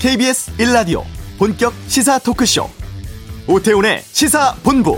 [0.00, 1.02] KBS 1라디오
[1.38, 2.70] 본격 시사 토크쇼
[3.48, 4.96] 오태훈의 시사본부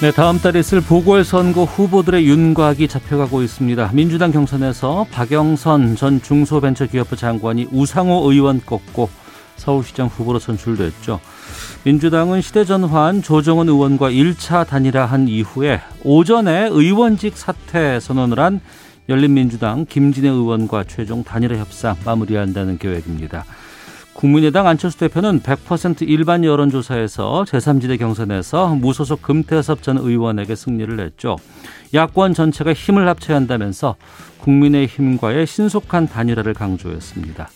[0.00, 3.90] 네, 다음 달에 있을 보궐선거 후보들의 윤곽이 잡혀가고 있습니다.
[3.94, 9.08] 민주당 경선에서 박영선 전 중소벤처기업부 장관이 우상호 의원 꺾고
[9.56, 11.20] 서울시장 후보로 선출됐죠.
[11.84, 18.60] 민주당은 시대전환 조정은 의원과 1차 단일화한 이후에 오전에 의원직 사퇴 선언을 한
[19.08, 23.44] 열린민주당 김진애 의원과 최종 단일화 협상 마무리한다는 계획입니다.
[24.14, 31.36] 국민의당 안철수 대표는 100% 일반 여론조사에서 제3지대 경선에서 무소속 금태섭 전 의원에게 승리를 냈죠.
[31.92, 33.96] 야권 전체가 힘을 합쳐야 한다면서
[34.38, 37.48] 국민의힘과의 신속한 단일화를 강조했습니다.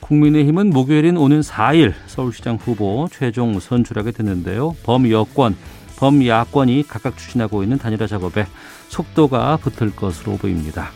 [0.00, 4.76] 국민의힘은 목요일인 오는 4일 서울시장 후보 최종 선출하게 됐는데요.
[4.82, 5.56] 범여권,
[5.96, 8.46] 범야권이 각각 추진하고 있는 단일화 작업에
[8.88, 10.90] 속도가 붙을 것으로 보입니다.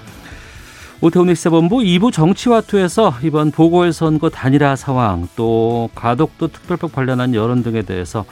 [1.01, 8.25] 오태훈의 시사본부 2부 정치와투에서 이번 보궐선거 단일화 상황 또 가덕도 특별법 관련한 여론 등에 대해서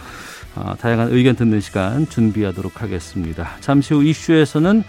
[0.55, 3.51] 어, 다양한 의견 듣는 시간 준비하도록 하겠습니다.
[3.61, 4.85] 잠시 후 이슈에서는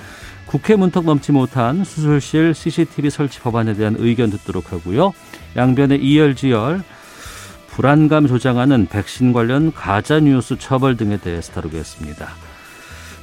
[0.46, 5.14] 국회 문턱 넘지 못한 수술실 CCTV 설치 법안에 대한 의견 듣도록 하고요.
[5.56, 6.84] 양변의 이열지열
[7.68, 12.28] 불안감 조장하는 백신 관련 가짜 뉴스 처벌 등에 대해서 다루겠습니다.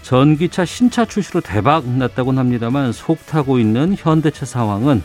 [0.03, 5.03] 전기차 신차 출시로 대박 났다곤 합니다만 속 타고 있는 현대차 상황은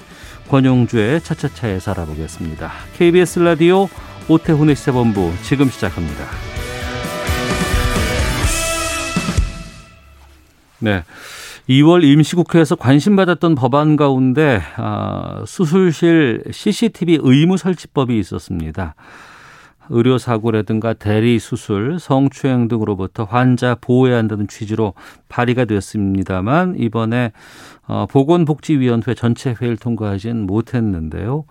[0.48, 2.72] 권용주의 차차차에서 알아보겠습니다.
[2.98, 3.90] KBS 라디오
[4.30, 6.26] 오태훈의 시사본부 지금 시작합니다.
[10.80, 11.04] 네.
[11.70, 18.96] 2월 임시국회에서 관심받았던 법안 가운데 아, 수술실 CCTV 의무 설치법이 있었습니다.
[19.90, 24.94] 의료 사고라든가 대리 수술, 성추행 등으로부터 환자 보호해야 한다는 취지로
[25.30, 27.32] 발의가 되었습니다만 이번에
[27.88, 31.46] 어, 보건복지위원회 전체 회의를 통과하지는 못했는데요.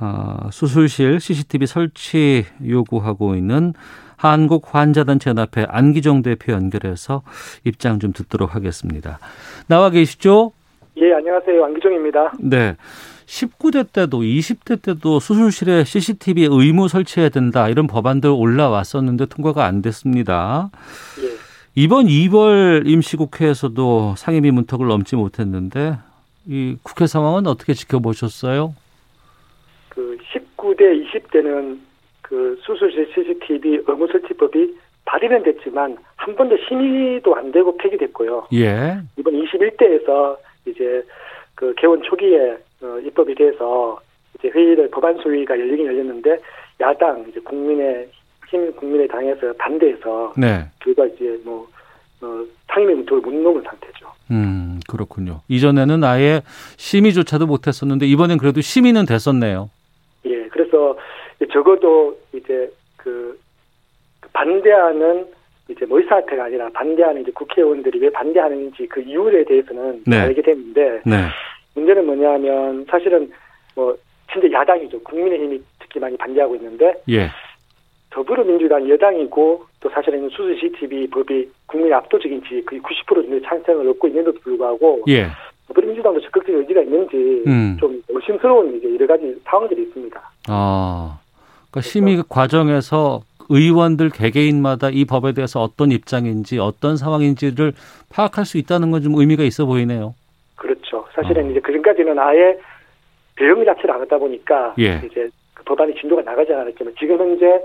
[0.00, 3.74] 어, 수술실 CCTV 설치 요구하고 있는
[4.20, 7.22] 한국환자단체연합회 안기정 대표 연결해서
[7.64, 9.18] 입장 좀 듣도록 하겠습니다.
[9.66, 10.52] 나와 계시죠?
[10.98, 11.64] 예, 안녕하세요.
[11.64, 12.34] 안기정입니다.
[12.40, 12.76] 네.
[13.24, 20.70] 19대 때도 20대 때도 수술실에 CCTV 의무 설치해야 된다 이런 법안들 올라왔었는데 통과가 안 됐습니다.
[21.22, 21.30] 예.
[21.76, 25.96] 이번 2월 임시국회에서도 상임위 문턱을 넘지 못했는데
[26.46, 28.74] 이 국회 상황은 어떻게 지켜보셨어요?
[29.88, 31.78] 그 19대 20대는
[32.30, 38.46] 그 수술실 CCTV 의무 설치법이 발의는 됐지만 한 번도 심의도 안 되고 폐기됐고요.
[38.52, 38.98] 예.
[39.18, 41.04] 이번 21대에서 이제
[41.56, 44.00] 그 개원 초기에 어, 입법이 돼서
[44.38, 46.38] 이제 회의를 법안 소위가 열리긴 열렸는데
[46.80, 48.08] 야당 이제 국민의
[48.48, 50.66] 힘 국민의 당에서 반대해서 네.
[50.84, 51.66] 그가 이제 뭐
[52.22, 54.06] 어, 상임위 문턱을 못 넘은 상태죠.
[54.30, 55.40] 음 그렇군요.
[55.48, 56.42] 이전에는 아예
[56.76, 59.68] 심의조차도 못했었는데 이번엔 그래도 심의는 됐었네요.
[60.26, 60.96] 예, 그래서
[61.46, 63.38] 적어도 이제 그
[64.32, 65.26] 반대하는
[65.68, 70.18] 이제 뭐 의사한테가 아니라 반대하는 이제 국회의원들이 왜 반대하는지 그 이유에 대해서는 네.
[70.18, 71.16] 알게 됐는데 네.
[71.74, 73.30] 문제는 뭐냐면 사실은
[73.74, 73.96] 뭐
[74.32, 75.00] 진짜 야당이죠.
[75.02, 77.30] 국민의힘이 특히 많이 반대하고 있는데 예.
[78.10, 84.08] 더불어민주당 여당이고 또 사실은 수수 CCTV 법이 국민의 압도적인 지 거의 90% 정도의 찬성을 얻고
[84.08, 85.28] 있는데도 불구하고 예.
[85.68, 87.76] 더불어민주당도 적극적인 의지가 있는지 음.
[87.78, 90.20] 좀 의심스러운 이제 여러 가지 상황들이 있습니다.
[90.48, 91.19] 아,
[91.70, 97.72] 그러니까 심의 과정에서 의원들 개개인마다 이 법에 대해서 어떤 입장인지 어떤 상황인지를
[98.10, 100.14] 파악할 수 있다는 건 좀 의미가 있어 보이네요.
[100.56, 101.06] 그렇죠.
[101.14, 101.50] 사실은 어.
[101.50, 102.56] 이제 그전까지는 아예
[103.36, 105.00] 대응 자체를 안 하다 보니까 예.
[105.04, 107.60] 이제 그 법안이 진도가 나가지 않았지만 지금 현재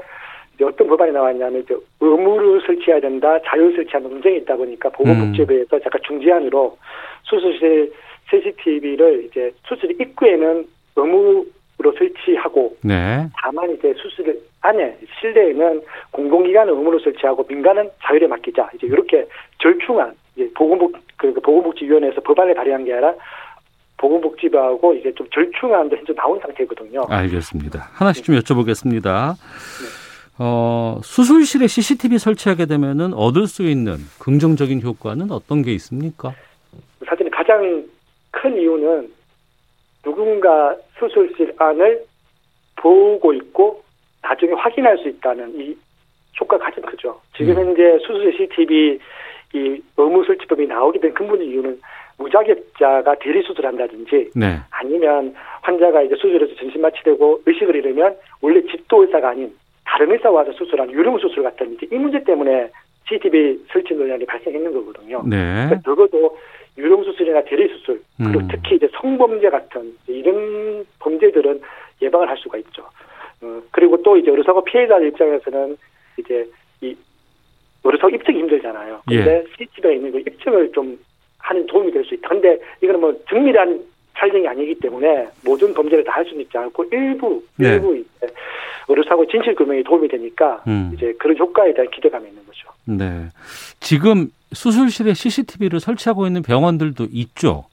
[0.55, 5.81] 이제 어떤 법안이 나왔냐면 이제 의무를 설치해야 된다, 자유 설치하는 논쟁이 있다 보니까 보건복지부에서 음.
[5.83, 6.77] 잠깐 중지안으로
[7.23, 7.91] 수술실
[8.29, 11.45] CCTV를 이제 수술 입구에는 의무
[11.77, 13.27] 로 설치하고 네.
[13.41, 15.81] 다만 이제 수술 안에 실내에는
[16.11, 19.27] 공공기관은 의무로 설치하고 민간은 자율에 맡기자 이제 이렇게
[19.61, 23.13] 절충한 이제 보건복 그 보건복지위원회에서 법안을 발의한 게 아니라
[23.97, 27.05] 보건복지부하고 이제 좀 절충안도 현재 나온 상태거든요.
[27.09, 27.89] 알겠습니다.
[27.91, 29.33] 하나씩 좀 여쭤보겠습니다.
[29.33, 30.05] 네.
[30.37, 36.33] 어, 수술실에 CCTV 설치하게 되면은 얻을 수 있는 긍정적인 효과는 어떤 게 있습니까?
[37.05, 37.85] 사실 가장
[38.31, 39.09] 큰 이유는
[40.05, 42.03] 누군가 수술실 안을
[42.77, 43.83] 보고 있고
[44.21, 45.75] 나중에 확인할 수 있다는 이
[46.39, 47.19] 효과가 가장 크죠.
[47.35, 47.67] 지금 음.
[47.67, 48.99] 현재 수술 CCTV
[49.53, 51.79] 이 의무 설치법이 나오게 된 근본 이유는
[52.17, 54.59] 무자격자가 대리 수술한다든지 네.
[54.69, 59.53] 아니면 환자가 이제 수술에서 전신 마취되고 의식을 잃으면 원래 집도 의사가 아닌
[59.85, 62.69] 다른 의사 와 서 수술한 유령 수술 같은 이제 이 문제 때문에
[63.07, 65.21] CCTV 설치 논란이 발생했는 거거든요.
[65.25, 65.37] 네.
[65.67, 66.37] 그러니까 적어도
[66.77, 68.47] 유령 수술이나 대리 수술 그리고 음.
[68.51, 71.61] 특히 이제 성범죄 같은 이런 범죄들은
[72.01, 72.83] 예방을 할 수가 있죠.
[73.41, 75.77] 어, 그리고 또 이제 의료사고 피해자 입장에서는
[76.19, 76.45] 이제
[76.81, 76.95] 이
[77.83, 79.01] 의료사고 입증이 힘들잖아요.
[79.11, 79.15] 예.
[79.17, 80.97] 근데 CCTV가 있는 거 입증을 좀
[81.37, 82.29] 하는 도움이 될 수 있다.
[82.29, 83.79] 근데 이거는 뭐 정밀한
[84.17, 87.73] 촬영이 아니기 때문에 모든 범죄를 다 할 수는 있지 않고 일부 네.
[87.73, 88.01] 일부
[89.07, 90.91] 사고 진실 규명에 도움이 되니까 음.
[90.95, 92.67] 이제 그런 효과에 대한 기대감이 있는 거죠.
[92.85, 93.27] 네.
[93.79, 97.65] 지금 수술실에 CCTV를 설치하고 있는 병원들도 있죠.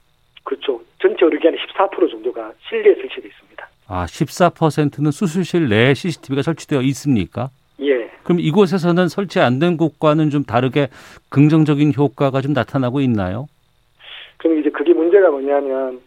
[0.43, 0.81] 그렇죠.
[1.01, 3.67] 전체 의료기관의 14% 정도가 실내에 설치되어 있습니다.
[3.87, 7.49] 아, 14%는 수술실 내에 CCTV가 설치되어 있습니까?
[7.81, 8.09] 예.
[8.23, 10.87] 그럼 이곳에서는 설치 안 된 곳과는 좀 다르게
[11.29, 13.47] 긍정적인 효과가 좀 나타나고 있나요?
[14.37, 15.99] 그럼 이제 그게 문제가 뭐냐면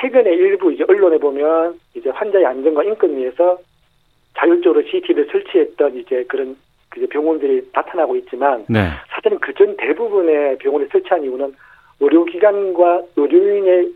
[0.00, 3.58] 최근에 일부 이제 언론에 보면 이제 환자의 안전과 인권을 위해서
[4.40, 6.56] 자율적으로 CCTV를 설치했던 이제 그런
[6.88, 8.88] 그 병원들이 나타나고 있지만 네.
[9.08, 11.54] 사실은 그전 대부분의 병원을 설치한 이유는
[12.00, 13.92] 의료기관과 의료인의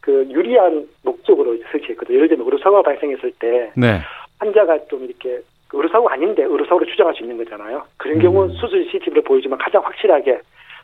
[0.00, 2.16] 그 유리한 목적으로 설치했거든요.
[2.16, 4.00] 예를 들면 의료사고가 발생했을 때 네.
[4.38, 5.40] 환자가 좀 이렇게
[5.72, 7.84] 의료사고가 아닌데 의료사고로 추정할 수 있는 거잖아요.
[7.98, 10.40] 그런 경우는 수술 CCTV를 보여주면 가장 확실하게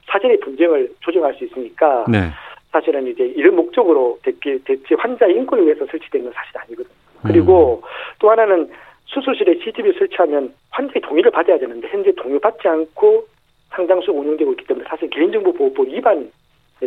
[0.09, 2.29] 사전의 분쟁을 조정할 수 있으니까 네.
[2.71, 7.04] 사실은 이제 이런 목적으로 됐지 환자의 인권을 위해서 설치된 건 사실 아니거든요.
[7.27, 7.83] 그리고
[8.19, 8.69] 또 하나는
[9.07, 13.27] 수술실에 CCTV 설치하면 환자의 동의를 받아야 되는데 현재 동의 받지 않고
[13.71, 16.29] 상당수 운영되고 있기 때문에 사실 개인정보 보호법 위반의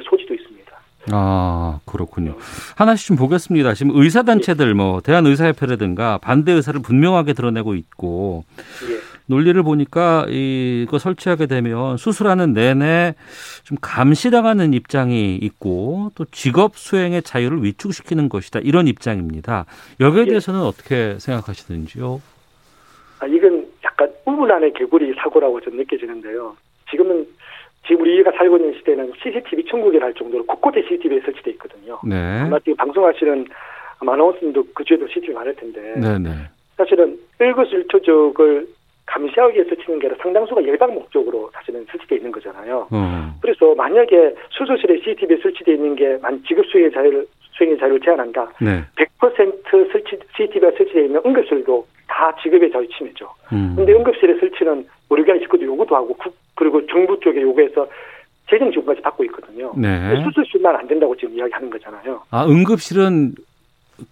[0.03, 0.67] 소지도 있습니다.
[1.11, 2.35] 아, 그렇군요.
[2.75, 3.73] 하나씩 좀 보겠습니다.
[3.73, 8.43] 지금 의사 단체들, 뭐, 대한의사협회라든가 반대 의사를 분명하게 드러내고 있고,
[8.89, 9.06] 예.
[9.27, 13.15] 논리를 보니까 이거 설치하게 되면 수술하는 내내
[13.63, 18.59] 좀 감시당하는 입장이 있고, 또 직업 수행의 자유를 위축시키는 것이다.
[18.63, 19.65] 이런 입장입니다.
[19.99, 20.25] 여기에 예.
[20.25, 22.21] 대해서는 어떻게 생각하시는지요?
[23.19, 26.55] 아, 이건 약간 우물 안의 개구리 사고라고 저는 느껴지는데요.
[26.89, 27.27] 지금은
[27.85, 31.99] 지금 우리가 살고 있는 시대는 CCTV 천국이라 할 정도로 곳곳에 CCTV에 설치돼 있거든요.
[32.03, 32.41] 네.
[32.41, 33.47] 아마 지금 방송하시는
[33.99, 36.29] 아나운서님도 그 주에도 CCTV 많을 텐데 네 네.
[36.75, 38.67] 사실은 일거수일투족을
[39.07, 42.87] 감시하기 위해서 설치는 게 아니라 상당수가 예방 목적으로 사실은 설치돼 있는 거잖아요.
[42.91, 48.51] 어, 그래서 만약에 수술실에 CCTV 설치돼 있는 게만 직업 수행의 자유를 수행의 자유를 제한한다.
[48.61, 48.83] 네.
[49.19, 53.27] 100% 설치 CCTV가 설치되어 있는 응급실도 다 직업의 자유 침해죠.
[53.53, 53.73] 음.
[53.75, 57.87] 근데 응급실에 설치는 의료기관 식구도 요구도 하고 국- 그리고 정부 쪽에 요구해서
[58.49, 59.71] 재정 지원까지 받고 있거든요.
[59.75, 60.21] 네.
[60.23, 62.21] 수술실만 안 된다고 지금 이야기하는 거잖아요.
[62.31, 63.33] 아, 응급실은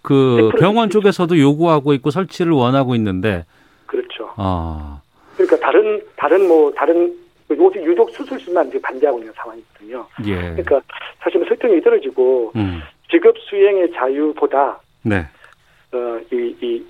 [0.02, 3.44] 그100% 병원 쪽에서도 요구하고 있고 설치를 원하고 있는데,
[3.86, 4.32] 그렇죠.
[4.36, 5.00] 아,
[5.34, 7.14] 그러니까 다른 다른 뭐 다른
[7.50, 10.06] 요새 유독 수술실만 이제 반대하고 있는 상황이거든요.
[10.26, 10.34] 예.
[10.34, 10.80] 그러니까
[11.20, 12.80] 사실은 설정이 떨어지고 음.
[13.10, 15.24] 직업 수행의 자유보다 네.
[15.92, 16.84] 어, 이, 이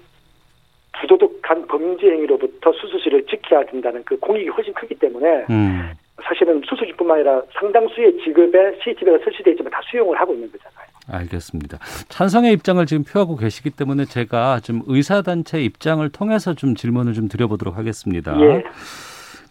[1.01, 5.93] 부도덕한 범죄 행위로부터 수술실을 지켜야 된다는 그 공익이 훨씬 크기 때문에 음.
[6.23, 10.86] 사실은 수술실뿐만 아니라 상당수의 직업에 CCTV가 설치되어 있지만 다 수용을 하고 있는 거잖아요.
[11.09, 11.79] 알겠습니다.
[12.09, 17.77] 찬성의 입장을 지금 표하고 계시기 때문에 제가 좀 의사단체 입장을 통해서 좀 질문을 좀 드려보도록
[17.77, 18.33] 하겠습니다.
[18.41, 18.47] 예.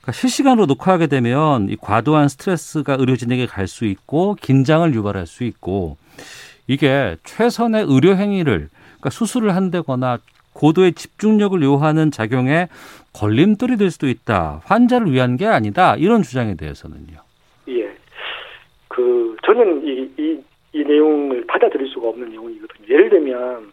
[0.02, 5.98] 그러니까 실시간으로 녹화하게 되면 이 과도한 스트레스가 의료진에게 갈 수 있고 긴장을 유발할 수 있고
[6.68, 8.69] 이게 최선의 의료 행위를
[9.00, 10.19] 그러니까 수술을 한다거나
[10.54, 12.69] 고도의 집중력을 요하는 작용에
[13.14, 14.62] 걸림돌이 될 수도 있다.
[14.66, 15.95] 환자를 위한 게 아니다.
[15.97, 17.18] 이런 주장에 대해서는요.
[17.69, 17.95] 예.
[18.88, 20.40] 그 저는 이, 이,
[20.76, 22.88] 이 내용을 받아들일 수가 없는 내용이거든요.
[22.90, 23.72] 예를 들면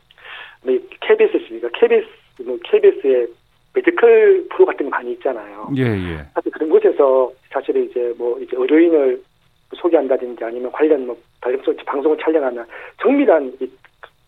[0.62, 2.06] 뭐 KBS 있으니까 KBS
[2.44, 3.26] 뭐 KBS의
[3.74, 5.68] 메디컬 프로 같은 거 많이 있잖아요.
[5.76, 6.24] 예, 예.
[6.32, 9.20] 사실 그런 곳에서 사실 이제 뭐 이제 의료인을
[9.74, 12.64] 소개한다든지 아니면 관련 뭐 발령소 방송을 촬영하면
[13.00, 13.68] 정밀한 이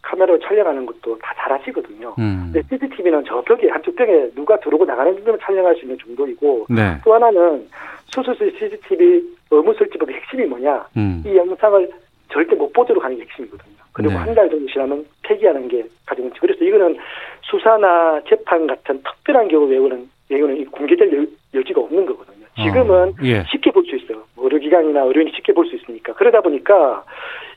[0.02, 2.16] 카메라로 촬영하는 것도 다 잘하시거든요.
[2.18, 2.50] 음.
[2.52, 6.98] 근데 CCTV는 저 벽에 한쪽 벽에 누가 들어오고 나가는 정도만 촬영할 수 있는 정도이고 네.
[7.04, 7.68] 또 하나는
[8.06, 11.22] 수술실 CCTV 의무 설치법의 핵심이 뭐냐 음.
[11.24, 11.88] 이 영상을
[12.30, 13.74] 절대 못 보도록 하는 게 핵심이거든요.
[13.92, 14.18] 그리고 네.
[14.18, 16.98] 한달 정도 지나면 폐기하는 게 가장 중 그래서 이거는
[17.42, 22.44] 수사나 재판 같은 특별한 경우 외우는 외우는 이 공개될 여, 여지가 없는 거거든요.
[22.56, 23.44] 지금은 어, 예.
[23.50, 24.24] 쉽게 볼 수 있어요.
[24.34, 26.12] 뭐 의료기관이나 의료인이 쉽게 볼 수 있으니까.
[26.14, 27.04] 그러다 보니까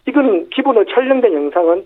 [0.07, 1.85] 이거는 기본으로 촬영된 영상은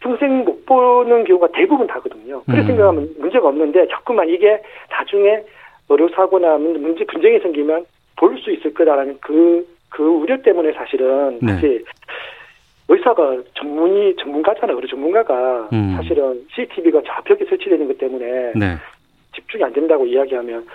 [0.00, 2.42] 평생 못 보는 경우가 대부분 다거든요.
[2.44, 2.66] 그렇게 음.
[2.66, 5.42] 생각하면 문제가 없는데 자꾸만 이게 나중에
[5.88, 11.54] 의료사고나 문제 분쟁이 생기면 볼 수 있을 거다라는 그, 그 우려 때문에 사실은 네.
[11.54, 11.84] 사실
[12.88, 14.76] 의사가 전문이 전문가잖아요.
[14.76, 15.94] 의료 전문가가 음.
[15.96, 18.76] 사실은 CCTV가 좌벽에 설치되는 것 때문에 네.
[19.36, 20.66] 집중이 안 된다고 이야기하면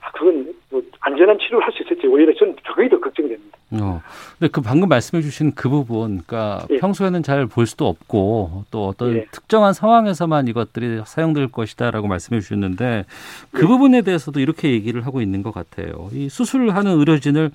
[0.00, 3.56] 아, 그건 뭐 안전한 치료를 할 수 있을지 오히려 저는 그게 더 걱정됩니다.
[3.80, 4.02] 어.
[4.38, 6.78] 근데 그 방금 말씀해 주신 그 부분, 그러니까 예.
[6.78, 9.26] 평소에는 잘 볼 수도 없고 또 어떤 예.
[9.30, 13.04] 특정한 상황에서만 이것들이 사용될 것이다라고 말씀해 주셨는데
[13.52, 13.66] 그 예.
[13.66, 16.08] 부분에 대해서도 이렇게 얘기를 하고 있는 것 같아요.
[16.12, 17.50] 이 수술하는 의료진을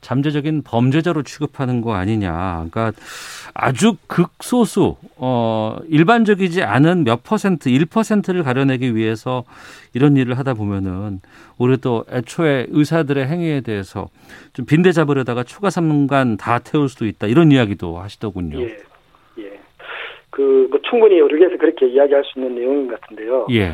[0.00, 2.66] 잠재적인 범죄자로 취급하는 거 아니냐.
[2.70, 2.92] 그러니까
[3.54, 9.44] 아주 극소수 어 일반적이지 않은 몇 퍼센트 1%를 가려내기 위해서
[9.94, 11.20] 이런 일을 하다 보면은
[11.58, 14.08] 우리도 애초에 의사들의 행위에 대해서
[14.52, 17.26] 좀 빈대 잡으려다가 추가 3년간 다 태울 수도 있다.
[17.26, 18.60] 이런 이야기도 하시더군요.
[18.60, 18.76] 예.
[19.38, 19.60] 예.
[20.30, 23.46] 그뭐 충분히 의료계에서 그렇게 이야기할 수 있는 내용 같은데요.
[23.52, 23.72] 예.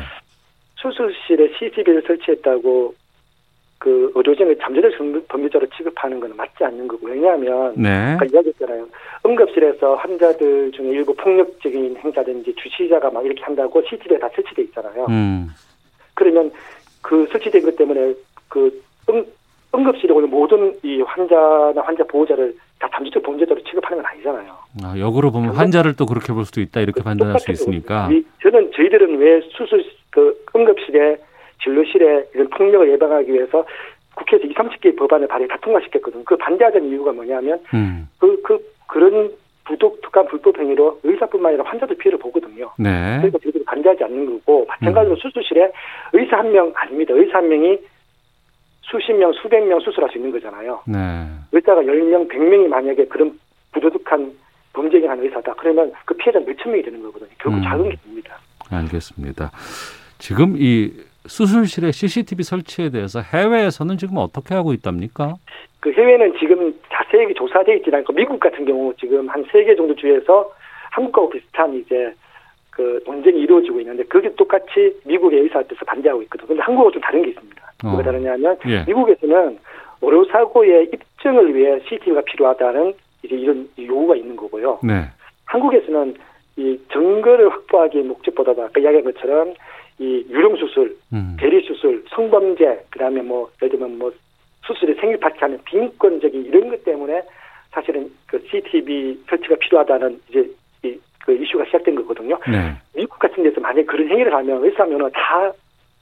[0.77, 2.93] 수술실에 CCTV를 설치했다고
[3.83, 4.91] 그 의료진을 잠재적
[5.27, 8.13] 범죄자로 취급하는 것은 맞지 않는 거고 왜냐하면 네.
[8.13, 8.87] 아까 이야기했잖아요.
[9.25, 15.07] 응급실에서 환자들 중에 일부 폭력적인 행사든지 주치자가 막 이렇게 한다고 CCTV에 다 설치돼 있잖아요.
[15.09, 15.49] 음.
[16.13, 16.49] 그러면
[17.01, 18.13] 그 설치된 것 때문에
[18.47, 19.25] 그 응,
[19.75, 24.53] 응급실에 오는 모든 이 환자나 환자 보호자를 다 잠재적 범죄자로 취급하는 건 아니잖아요.
[24.81, 28.07] 아, 역으로 보면 환자를 또 그렇게 볼 수도 있다 이렇게 그 판단할 수 있으니까.
[28.41, 31.17] 저는 저희들은 왜 수술 그 응급실에
[31.63, 33.65] 진료실에 이런 폭력을 예방하기 위해서
[34.15, 36.23] 국회에서 2, 30개의 법안을 발의 다 통과시켰거든요.
[36.25, 38.07] 그 반대하자는 이유가 뭐냐면 음.
[38.19, 39.31] 그, 그 그런
[39.65, 42.69] 부독특한 불법 행위로 의사뿐만 아니라 환자도 피해를 보거든요.
[42.77, 42.89] 네.
[43.17, 45.17] 그러니까 저희들이 반대하지 않는 거고 마찬가지로 음.
[45.17, 45.71] 수술실에
[46.11, 47.13] 의사 한 명 아닙니다.
[47.15, 47.79] 의사 한 명이
[48.81, 50.81] 수십 명, 수백 명 수술할 수 있는 거잖아요.
[50.85, 50.99] 네.
[51.53, 53.39] 의사가 10명, 100명이 만약에 그런
[53.71, 54.33] 부도덕한
[54.73, 55.53] 범죄를 하는 의사다.
[55.57, 57.29] 그러면 그 피해자는 몇천 명이 되는 거거든요.
[57.39, 57.63] 결국 음.
[57.63, 58.37] 작은 게 됩니다.
[58.69, 59.49] 알겠습니다.
[60.19, 60.91] 지금 이
[61.25, 65.35] 수술실에 CCTV 설치에 대해서 해외에서는 지금 어떻게 하고 있답니까?
[65.79, 69.95] 그 해외는 지금 자세히 조사되어 있지 않고 미국 같은 경우 지금 한 세 개 정도
[69.95, 70.51] 주에서
[70.91, 72.13] 한국하고 비슷한 이제
[72.69, 76.47] 그 논쟁이 이루어지고 있는데 그게 똑같이 미국의 의사한테서 반대하고 있거든요.
[76.47, 77.61] 근데 한국하고 좀 다른 게 있습니다.
[77.83, 77.87] 어.
[77.87, 78.83] 뭐가 다르냐면 예.
[78.87, 79.59] 미국에서는
[80.01, 84.79] 오류 사고의 입증을 위해 CCTV가 필요하다는 이제 이런 요구가 있는 거고요.
[84.83, 85.03] 네.
[85.45, 86.15] 한국에서는
[86.57, 89.53] 이 증거를 확보하기의 목적보다도 아까 이야기한 것처럼
[89.99, 91.37] 이 유령 수술, 음.
[91.39, 94.11] 대리 수술, 성범죄, 그다음에 뭐 예를 들면 뭐
[94.65, 97.21] 수술에 생일 파티하는 비인권적인 이런 것 때문에
[97.71, 100.49] 사실은 그 CCTV 설치가 필요하다는 이제
[100.83, 102.37] 이, 그 이슈가 시작된 거거든요.
[102.47, 102.73] 네.
[102.95, 105.51] 미국 같은 데서 만약 그런 행위를 하면 의사면은 다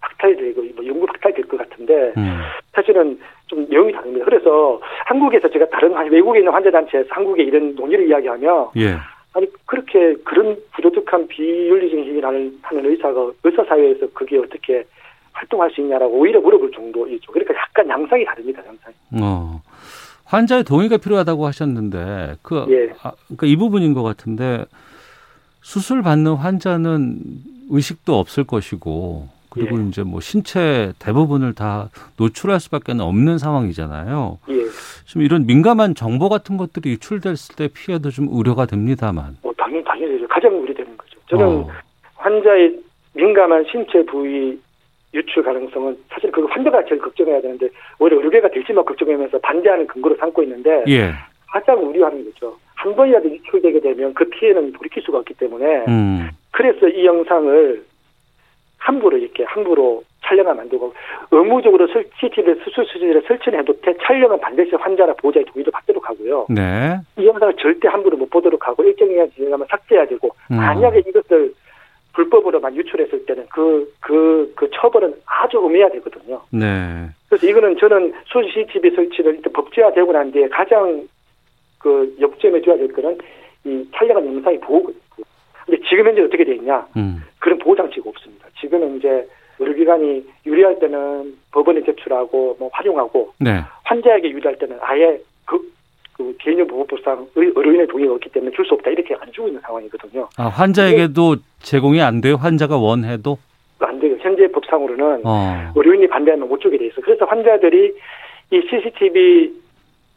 [0.01, 2.41] 박탈되고 뭐 연구 박탈될 것 같은데 음.
[2.74, 4.25] 사실은 좀 내용이 다릅니다.
[4.25, 8.95] 그래서 한국에서 제가 다른 외국에 있는 환자 단체에서 한국의 이런 논의를 이야기하면 예.
[9.33, 14.85] 아니 그렇게 그런 부도덕한 비윤리적인 행위를 하는, 하는 의사가 의사 사회에서 그게 어떻게
[15.31, 17.31] 활동할 수 있냐라고 오히려 물어볼 정도이죠.
[17.31, 18.95] 그러니까 약간 양상이 다릅니다, 양상이.
[19.21, 19.61] 어.
[20.25, 22.93] 환자의 동의가 필요하다고 하셨는데 그 예.
[23.03, 24.65] 아, 그러니까 이 부분인 것 같은데
[25.61, 27.19] 수술 받는 환자는
[27.69, 29.84] 의식도 없을 것이고 그리고 예.
[29.88, 34.39] 이제 뭐 신체 대부분을 다 노출할 수밖에 없는 상황이잖아요.
[34.50, 34.53] 예.
[35.05, 39.38] 좀 이런 민감한 정보 같은 것들이 유출됐을 때 피해도 좀 우려가 됩니다만.
[39.43, 41.20] 어, 당연히 당연히 가장 우려되는 거죠.
[41.27, 41.67] 저는 어.
[42.15, 42.79] 환자의
[43.13, 44.58] 민감한 신체 부위
[45.13, 47.67] 유출 가능성은 사실 그 환자가 제일 걱정해야 되는데
[48.00, 51.12] 오히려 의료계가 될지만 걱정하면서 반대하는 근거로 삼고 있는데 예.
[51.48, 52.58] 가장 우려하는 거죠.
[52.75, 56.29] 한 번이라도 유출되게 되면 그 피해는 돌이킬 수가 없기 때문에 음.
[56.51, 57.84] 그래서 이 영상을
[58.81, 60.93] 함부로 이렇게 함부로 안 되고
[61.29, 66.45] 의무적으로 CCTV 수술 수준에 설치는 해도 돼 촬영은 반드시 환자나 보호자의 동의도 받도록 하고요.
[66.50, 66.97] 네.
[67.17, 70.55] 이 영상을 절대 함부로 못 보도록 하고 일정 기간 지나면 삭제해야 되고 음.
[70.55, 71.53] 만약에 이것을
[72.13, 76.41] 불법으로만 유출했을 때는 그, 그, 그 처벌은 아주 음해야 되거든요.
[76.50, 77.09] 네.
[77.27, 81.07] 그래서 이거는 저는 CCTV 설치를 일단 법제화되고 난 뒤에 가장
[81.77, 83.17] 그 역점에 줘야 될 거는
[83.65, 85.01] 이 촬영한 영상의 보호거든요.
[85.65, 86.88] 근데 지금 현재 어떻게 돼 있냐?
[86.95, 87.21] 음.
[87.39, 88.30] 그런 보호 장치가 없습니다.
[88.61, 89.27] 지금은 이제
[89.59, 93.59] 의료기관이 유리할 때는 법원에 제출하고 뭐 활용하고 네.
[93.83, 95.59] 환자에게 유리할 때는 아예 그,
[96.13, 100.29] 그 개인정보보호법상 의료인의 동의가 없기 때문에 줄 수 없다 이렇게 안 주고 있는 상황이거든요.
[100.37, 102.35] 아 환자에게도 제공이 안 돼요?
[102.35, 103.37] 환자가 원해도?
[103.79, 104.15] 안 돼요.
[104.19, 105.71] 현재 법상으로는 어.
[105.75, 107.01] 의료인이 반대하면 못 주게 돼 있어.
[107.01, 107.93] 그래서 환자들이
[108.51, 109.53] 이 CCTV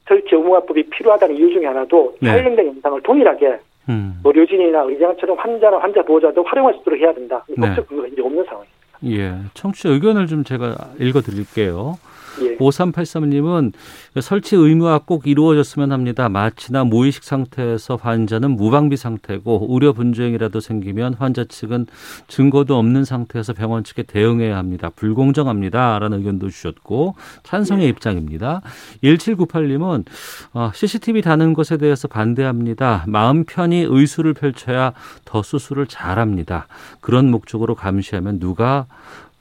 [0.07, 2.29] 설치 의무화법이 필요하다는 이유 중에 하나도 네.
[2.31, 3.59] 촬영된 영상을 동일하게
[3.89, 4.21] 음.
[4.25, 7.45] 의료진이나 의장처럼 환자나 환자 보호자도 활용할 수 있도록 해야 된다.
[7.49, 7.83] 법적 네.
[7.87, 8.75] 근거가 이제 없는 상황입니다.
[9.07, 11.99] 예, 청취자 의견을 좀 제가 읽어드릴게요.
[12.43, 12.57] 예.
[12.57, 13.73] 5383님은
[14.21, 16.29] 설치 의무화 꼭 이루어졌으면 합니다.
[16.29, 21.87] 마취나 무의식 상태에서 환자는 무방비 상태고 우려 분주행이라도 생기면 환자 측은
[22.29, 24.91] 증거도 없는 상태에서 병원 측에 대응해야 합니다.
[24.95, 25.99] 불공정합니다.
[25.99, 27.89] 라는 의견도 주셨고 찬성의 예.
[27.89, 28.63] 입장입니다.
[29.03, 30.05] 1798님은
[30.53, 33.05] 어, CCTV 다는 것에 대해서 반대합니다.
[33.07, 34.93] 마음 편히 의술을 펼쳐야
[35.25, 36.67] 더 수술을 잘합니다.
[37.01, 38.87] 그런 목적으로 감시하면 누가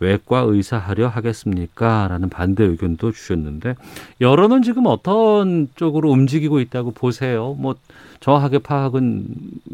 [0.04, 2.08] 외과 의사 하려 하겠습니까?
[2.10, 3.76] 라는 반대 의견도 주셨는데
[4.20, 7.56] 여론은 지금 어떤 쪽으로 움직이고 있다고 보세요?
[7.58, 7.76] 뭐
[8.20, 9.24] 정확하게 파악은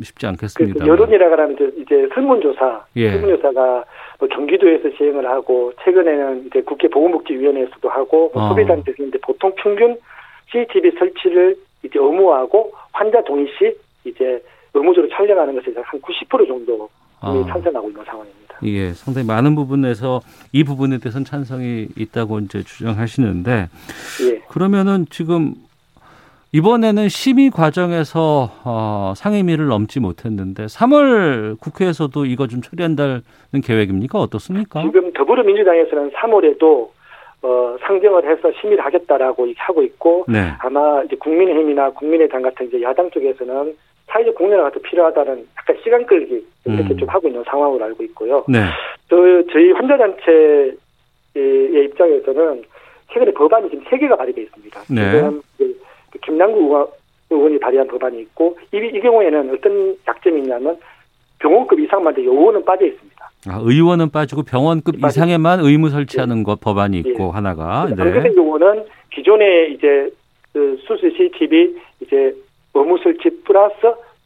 [0.03, 0.85] 쉽지 않겠습니다.
[0.85, 3.11] 여론이라 그러면 이제 설문조사, 예.
[3.11, 3.83] 설문조사가
[4.19, 8.49] 뭐 경기도에서 시행을 하고 최근에는 이제 국회 보건복지위원회에서도 하고 뭐 어.
[8.49, 9.97] 소비단체에서 이제 보통 평균
[10.51, 14.41] CCTV 설치를 이제 의무화하고 환자 동의 시 이제
[14.73, 16.89] 의무적으로 촬영하는 것에 한90% 정도
[17.21, 17.45] 아.
[17.47, 18.39] 찬성하고 있는 상황입니다.
[18.63, 20.21] 예, 상당히 많은 부분에서
[20.51, 23.69] 이 부분에 대해서는 찬성이 있다고 이제 주장하시는데
[24.29, 24.39] 예.
[24.49, 25.53] 그러면은 지금
[26.51, 33.21] 이번에는 심의 과정에서 어, 상임위를 넘지 못했는데 3월 국회에서도 이거 좀 처리한다는
[33.63, 34.19] 계획입니까?
[34.19, 34.81] 어떻습니까?
[34.81, 36.89] 지금 더불어민주당에서는 3월에도
[37.41, 40.51] 어, 상정을 해서 심의를 하겠다라고 하고 있고 네.
[40.59, 43.75] 아마 이제 국민의힘이나 국민의당 같은 이제 야당 쪽에서는
[44.09, 46.97] 사회적 공론화가 더 필요하다는 약간 시간 끌기 이렇게 음.
[46.97, 48.43] 좀 하고 있는 상황으로 알고 있고요.
[48.47, 48.59] 네.
[49.09, 49.15] 저,
[49.51, 50.75] 저희 환자단체의
[51.85, 52.63] 입장에서는
[53.13, 54.81] 최근에 법안이 지금 세 개가 발의되어 있습니다.
[54.89, 55.21] 네.
[56.11, 56.87] 그 김남구 의원-
[57.29, 60.77] 의원이 발의한 법안이 있고 이, 이 경우에는 어떤 약점이 있냐면
[61.39, 63.29] 병원급 이상만 돼 의원은 빠져 있습니다.
[63.47, 67.29] 아, 의원은 빠지고 병원급 이상에만 의무 설치하는 것 법안이 있고 예.
[67.31, 68.11] 하나가 그 네.
[68.11, 70.09] 같은 경우는 기존에 이제
[70.51, 72.33] 그 수술 CCTV 이제
[72.73, 73.75] 의무 설치 플러스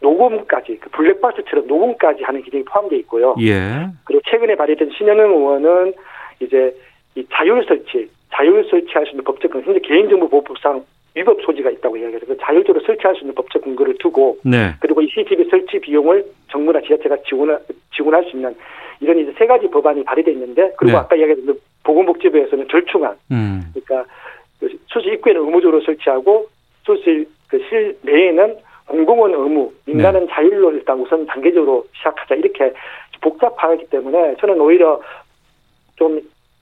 [0.01, 3.35] 녹음까지 그 블랙박스처럼 녹음까지 하는 기능이 포함되어 있고요.
[3.41, 3.87] 예.
[4.03, 5.93] 그리고 최근에 발의된 신현웅 의원은
[6.41, 6.75] 이제
[7.15, 10.83] 이 자율 설치, 자율 설치할 수 있는 법적 근거, 현재 개인정보보호법상
[11.15, 14.73] 위법 소지가 있다고 이야기해서 그 자율적으로 설치할 수 있는 법적 근거를 두고 네.
[14.79, 17.59] 그리고 이 CCTV 설치 비용을 정부나 지자체가 지원할,
[17.95, 18.55] 지원할 수 있는
[18.99, 21.03] 이런 이제 세 가지 법안이 발의돼 있는데 그리고 네.
[21.03, 23.71] 아까 이야기했던 보건복지부에서는 절충안 음.
[23.73, 24.09] 그러니까
[24.59, 26.47] 그 수술 입구에는 의무적으로 설치하고
[26.85, 28.57] 수술 그 실 내에는
[28.87, 32.73] 공공은 의무, 민간은 자율로 일단 우선 단계적으로 시작하자 이렇게
[33.21, 34.99] 복잡하기 때문에 저는 오히려
[35.95, 36.19] 좀,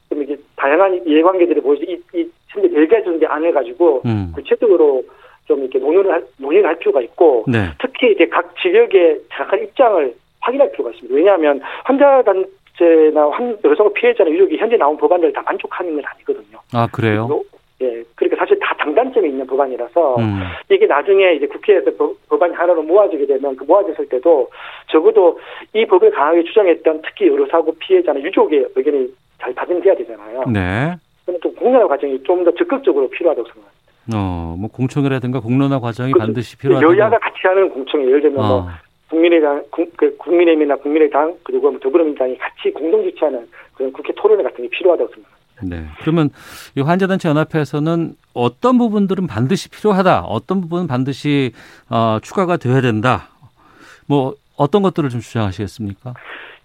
[0.09, 4.33] 좀 이게 다양한 이해관계들이 보이지 이, 이 현재 별개적인 안을 가지고 음.
[4.35, 5.01] 구체적으로
[5.47, 7.69] 좀 이렇게 논의를 할, 논의를 할 필요가 있고 네.
[7.79, 11.15] 특히 이제 각 지역의 정확한 입장을 확인할 필요가 있습니다.
[11.15, 16.59] 왜냐하면 환자 단체나 환 여성 피해자나 유족이 현재 나온 법안들 다 만족하는 건 아니거든요.
[16.73, 17.43] 아, 그래요?
[17.81, 20.39] 요- 예, 그러니까 사실 다 장단점이 있는 법안이라서 음.
[20.69, 24.49] 이게 나중에 이제 국회에서 법, 법안이 하나로 모아지게 되면 그 모아졌을 때도
[24.91, 25.39] 적어도
[25.73, 29.07] 이 법을 강하게 주장했던 특히 의료사고 피해자나 유족의 의견이
[29.39, 30.43] 잘 반영돼야 되잖아요.
[30.47, 30.95] 네.
[31.25, 33.81] 저는 좀 공론화 과정이 좀 더 적극적으로 필요하다고 생각합니다.
[34.15, 36.25] 어, 뭐 공청회라든가 공론화 과정이 그렇죠.
[36.27, 36.93] 반드시 필요하다고.
[36.97, 38.67] 여야가 같이 하는 공청회 예를 들면 뭐 어.
[39.09, 44.63] 국민의당, 국, 그 국민의힘이나 국민의당 그리고 뭐 더불어민주당이 같이 공동 주최하는 그런 국회 토론회 같은
[44.63, 45.40] 게 필요하다고 생각합니다.
[45.63, 45.85] 네.
[46.01, 46.29] 그러면
[46.75, 51.51] 이 환자단체 연합회에서는 어떤 부분들은 반드시 필요하다, 어떤 부분은 반드시
[51.89, 53.29] 어, 추가가 돼야 된다.
[54.07, 56.13] 뭐 어떤 것들을 좀 주장하시겠습니까?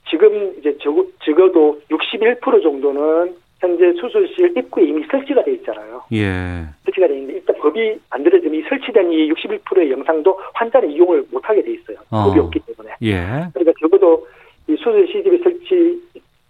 [0.09, 6.03] 지금 이제 적어, 적어도 61% 정도는 현재 수술실 입구에 이미 설치가 돼 있잖아요.
[6.13, 6.67] 예.
[6.85, 11.73] 설치가 돼 있는데 일단 법이 만들어지면 이 설치된 이 61%의 영상도 환자는 이용을 못하게 돼
[11.73, 11.97] 있어요.
[12.11, 12.25] 어.
[12.25, 12.95] 법이 없기 때문에.
[13.03, 13.49] 예.
[13.55, 14.27] 그러니까 적어도
[14.69, 16.03] 이 수술 CCTV 설치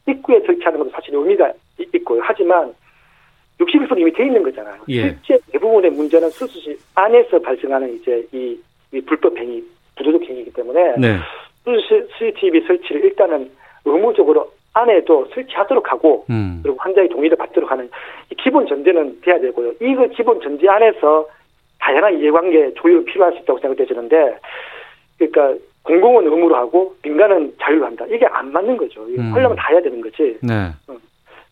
[0.09, 2.21] 입구에 설치하는 것도 사실 의미가 이- 있고요.
[2.25, 2.73] 하지만
[3.59, 4.77] 61% 이미 돼 있는 거잖아요.
[4.89, 5.03] 예.
[5.25, 8.59] 실제 대부분의 문제는 수술실 안에서 발생하는 이제 이,
[8.93, 9.63] 이 불법 행위,
[9.97, 11.17] 부도덕 행위이기 때문에 네.
[11.65, 13.51] 수술 CCTV 설치를 일단은
[13.85, 16.61] 의무적으로 안에도 설치하도록 하고 음.
[16.63, 17.89] 그리고 환자의 동의를 받도록 하는
[18.31, 19.73] 이 기본 전제는 돼야 되고요.
[19.81, 21.27] 이거 기본 전제 안에서
[21.81, 24.39] 다양한 이해관계 조율이 필요할 수 있다고 생각되지는데
[25.19, 25.55] 그러니까
[25.87, 28.05] 공공은 의무로 하고 민간은 자율로 한다.
[28.11, 29.03] 이게 안 맞는 거죠.
[29.05, 29.33] 음.
[29.33, 30.37] 하려면 다 해야 되는 거지.
[30.43, 30.71] 네.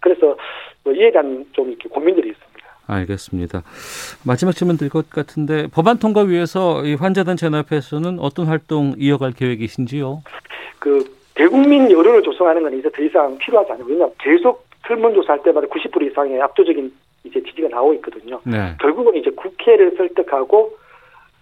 [0.00, 0.36] 그래서
[0.82, 2.54] 뭐 이에 대한 좀 이렇게 고민들이 있습니다.
[2.86, 3.62] 알겠습니다.
[4.26, 10.22] 마지막 질문 드릴 것 같은데 법안 통과 위해서 이 환자단체 연합회에서는 어떤 활동 이어갈 계획이신지요?
[10.80, 13.86] 그 대국민 여론을 조성하는 건 이제 더 이상 필요하지 않아요.
[13.86, 16.92] 왜냐하면 계속 설문조사할 때마다 90% 이상의 압도적인
[17.24, 18.40] 이제 지지가 나오고 있거든요.
[18.44, 18.74] 네.
[18.80, 20.76] 결국은 이제 국회를 설득하고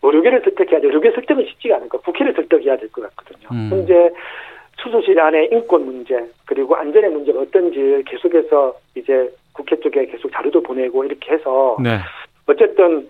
[0.03, 0.87] 의료계를 설득해야 돼.
[0.89, 3.49] 의료계 설득은 쉽지가 않으니까 국회를 설득해야 될 것 같거든요.
[3.53, 3.69] 음.
[3.71, 4.11] 현재
[4.83, 11.05] 수술실 안에 인권 문제 그리고 안전의 문제가 어떤지 계속해서 이제 국회 쪽에 계속 자료도 보내고
[11.05, 11.99] 이렇게 해서 네.
[12.47, 13.09] 어쨌든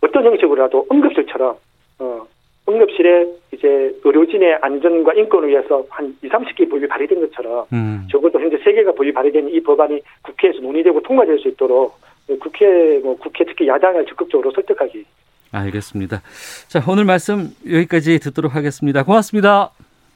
[0.00, 1.56] 어떤 형식으로라도 응급실처럼
[1.98, 2.26] 어
[2.68, 8.06] 응급실에 이제 의료진의 안전과 인권을 위해서 한 2, 30개 법이 발의된 것처럼 음.
[8.10, 11.98] 적어도 현재 세 개가 법이 발의된 이 법안이 국회에서 논의되고 통과될 수 있도록
[12.40, 15.04] 국회 뭐 국회 특히 야당을 적극적으로 설득하기
[15.52, 16.22] 알겠습니다.
[16.68, 19.02] 자, 오늘 말씀 여기까지 듣도록 하겠습니다.
[19.04, 19.70] 고맙습니다.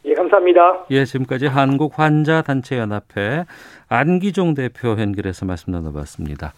[0.07, 0.87] 예 감사합니다.
[0.91, 3.45] 예, 지금까지 한국 환자 단체 연합회
[3.89, 6.53] 안기종 대표 연결해서 말씀 나눠봤습니다.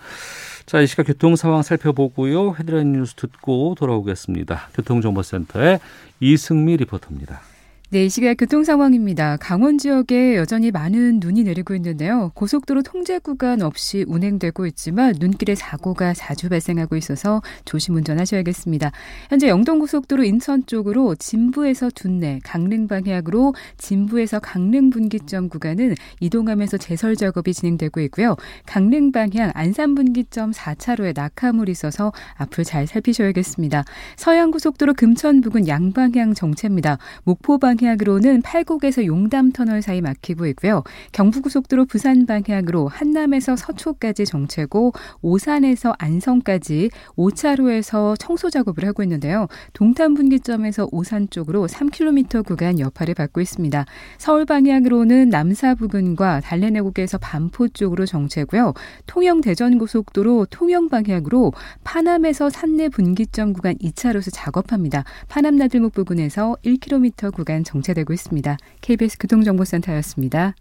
[0.67, 2.55] 자, 이 시각 교통 상황 살펴보고요.
[2.59, 4.69] 헤드라인 뉴스 듣고 돌아오겠습니다.
[4.75, 5.81] 교통정보센터의
[6.21, 7.41] 이승미 리포터입니다.
[7.91, 9.39] 네, 이 시각 교통 상황입니다.
[9.39, 12.31] 강원 지역에 여전히 많은 눈이 내리고 있는데요.
[12.35, 18.93] 고속도로 통제 구간 없이 운행되고 있지만 눈길에 사고가 자주 발생하고 있어서 조심 운전하셔야겠습니다.
[19.31, 27.55] 현재 영동고속도로 인천 쪽으로 진부에서 둔내, 강릉 방향으로 진부에서 강릉 분기점 구간은 이동하면서 제설 작업이
[27.55, 28.37] 진행되고 있고요.
[28.67, 33.85] 강릉 방향 안산 분기점 4차로에 낙하물이 있어서 앞을 잘 살피셔야겠습니다.
[34.17, 36.99] 서양고속도로 금천 부근 양방향 정체입니다.
[37.25, 40.83] 목포 방 방향으로는 팔곡에서 용담 터널 사이 막히고 있고요.
[41.13, 49.47] 경부고속도로 부산 방향으로 한남에서 서초까지 정체고 오산에서 안성까지 5차로에서 청소 작업을 하고 있는데요.
[49.73, 53.85] 동탄 분기점에서 오산 쪽으로 3km 구간 여파를 받고 있습니다.
[54.19, 58.75] 서울 방향으로는 남사 부근과 달래내곡에서 반포 쪽으로 정체고요.
[59.07, 61.53] 통영 대전 고속도로 통영 방향으로
[61.85, 65.05] 파남에서 산내 분기점 구간 2차로에서 작업합니다.
[65.29, 68.57] 파남 나들목 부근에서 1km 구간 정체되고 있습니다.
[68.81, 70.55] KBS 교통정보센터였습니다.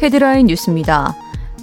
[0.00, 1.14] 헤드라인 뉴스입니다.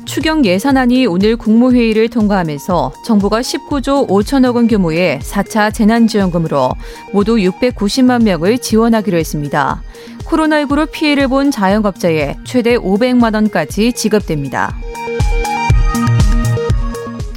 [0.05, 6.71] 추경 예산안이 오늘 국무회의를 통과하면서 정부가 19조 5천억 원 규모의 4차 재난지원금으로
[7.13, 9.81] 모두 690만 명을 지원하기로 했습니다.
[10.25, 14.75] 코로나19로 피해를 본 자영업자에 최대 500만 원까지 지급됩니다.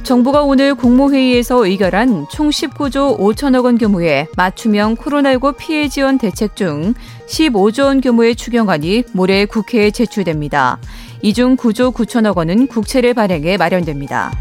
[0.05, 6.93] 정부가 오늘 국무회의에서 의결한 총 19조 5천억 원 규모의 맞춤형 코로나19 피해 지원 대책 중
[7.27, 10.77] 15조 원 규모의 추경안이 모레 국회에 제출됩니다.
[11.23, 14.31] 이 중 9조 9천억 원은 국채를 발행해 마련됩니다.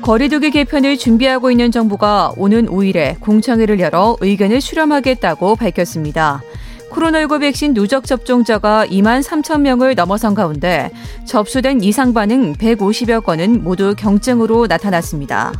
[0.00, 6.40] 거리두기 개편을 준비하고 있는 정부가 오는 5일에 공청회를 열어 의견을 수렴하겠다고 밝혔습니다.
[6.90, 10.90] 코로나19 백신 누적 접종자가 2만 3천 명을 넘어선 가운데
[11.26, 15.52] 접수된 이상 반응 150여 건은 모두 경증으로 나타났습니다.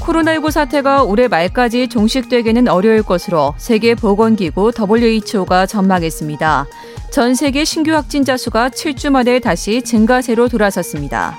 [0.00, 6.66] 코로나19 사태가 올해 말까지 종식되기는 어려울 것으로 세계보건기구 WHO가 전망했습니다.
[7.10, 11.36] 전 세계 신규 확진자 수가 7주 만에 다시 증가세로 돌아섰습니다.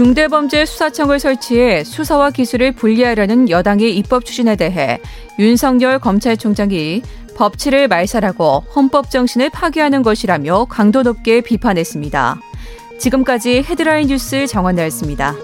[0.00, 4.98] 중대범죄수사청을 설치해 수사와 기술을 분리하려는 여당의 입법 추진에 대해
[5.38, 7.02] 윤석열 검찰총장이
[7.36, 12.40] 법치를 말살하고 헌법 정신을 파괴하는 것이라며 강도 높게 비판했습니다.
[12.98, 15.34] 지금까지 헤드라인 뉴스 정원나였습니다.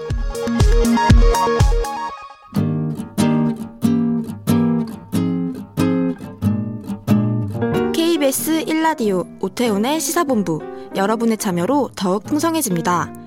[7.93, 10.61] KBS 1라디오 오태훈의 시사본부
[10.95, 13.26] 여러분의 참여로 더욱 풍성해집니다.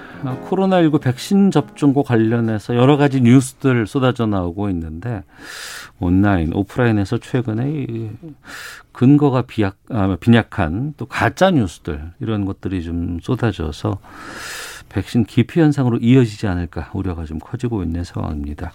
[0.23, 5.23] 코로나19 백신 접종과 관련해서 여러 가지 뉴스들 쏟아져 나오고 있는데
[5.99, 8.11] 온라인, 오프라인에서 최근에
[8.91, 13.99] 근거가 비약, 아, 빈약한 또 가짜 뉴스들 이런 것들이 좀 쏟아져서
[14.89, 18.73] 백신 기피 현상으로 이어지지 않을까 우려가 좀 커지고 있는 상황입니다.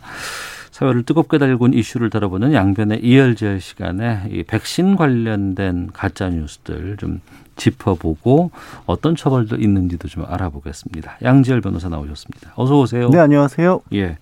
[0.70, 7.20] 사회를 뜨겁게 달군 이슈를 다뤄보는 양변의 이열지열 시간에 이 백신 관련된 가짜 뉴스들 좀
[7.56, 8.50] 짚어보고
[8.86, 11.18] 어떤 처벌도 있는지도 좀 알아보겠습니다.
[11.22, 12.52] 양지열 변호사 나오셨습니다.
[12.54, 13.08] 어서 오세요.
[13.10, 13.80] 네, 안녕하세요.
[13.94, 14.18] 예.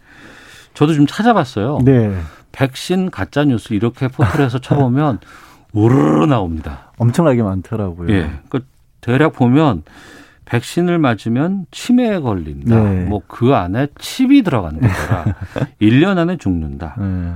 [0.75, 1.81] 저도 좀 찾아봤어요.
[1.85, 2.17] 네.
[2.53, 5.19] 백신 가짜 뉴스 이렇게 포털에서 쳐보면
[5.73, 6.93] 우르르 나옵니다.
[6.99, 8.13] 엄청나게 많더라고요.
[8.15, 8.31] 예.
[8.49, 8.65] 그
[9.01, 9.83] 대략 보면
[10.45, 12.83] 백신을 맞으면 치매에 걸린다.
[12.83, 13.05] 네.
[13.07, 15.25] 뭐그 안에 칩이 들어간 거라
[15.81, 16.95] 1년 안에 죽는다.
[16.99, 17.33] 네.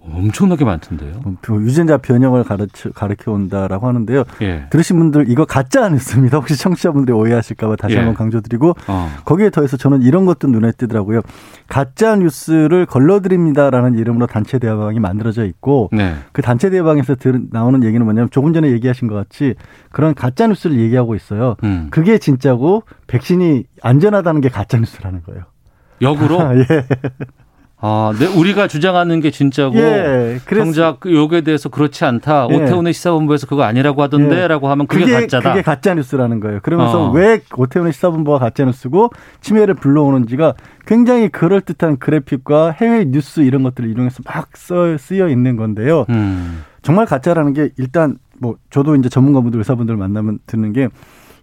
[0.00, 1.20] 엄청나게 많던데요.
[1.24, 4.24] 어, 그 유전자 변형을 가르쳐 가르쳐 온다라고 하는데요.
[4.42, 4.66] 예.
[4.70, 6.38] 들으신 분들 이거 가짜 뉴스입니다.
[6.38, 7.98] 혹시 청취자분들이 오해하실까봐 다시 예.
[7.98, 9.10] 한번 강조드리고 어.
[9.24, 11.20] 거기에 더해서 저는 이런 것도 눈에 띄더라고요.
[11.68, 16.14] 가짜 뉴스를 걸러드립니다라는 이름으로 단체 대화방이 만들어져 있고 네.
[16.32, 19.54] 그 단체 대화방에서 들, 나오는 얘기는 뭐냐면 조금 전에 얘기하신 것 같이
[19.90, 21.56] 그런 가짜 뉴스를 얘기하고 있어요.
[21.64, 21.88] 음.
[21.90, 25.42] 그게 진짜고 백신이 안전하다는 게 가짜 뉴스라는 거예요.
[26.00, 26.38] 역으로?
[26.58, 26.64] 예.
[27.80, 32.48] 아, 네, 우리가 주장하는 게 진짜고 예, 정작 요에 대해서 그렇지 않다.
[32.50, 32.54] 예.
[32.56, 34.70] 오태훈의 시사본부에서 그거 아니라고 하던데라고 예.
[34.70, 35.50] 하면 그게, 그게, 가짜다.
[35.50, 36.58] 그게 가짜 뉴스라는 거예요.
[36.62, 37.12] 그러면서 어.
[37.12, 39.10] 왜 오태훈의 시사본부가 가짜 뉴스고
[39.42, 40.54] 치매를 불러오는지가
[40.86, 46.04] 굉장히 그럴 듯한 그래픽과 해외 뉴스 이런 것들을 이용해서 막 써, 쓰여 있는 건데요.
[46.08, 46.64] 음.
[46.82, 50.88] 정말 가짜라는 게 일단 뭐 저도 이제 전문가분들 의사분들 만나면 듣는 게